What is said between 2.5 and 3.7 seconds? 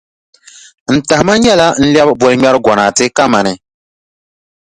gonaate kamani.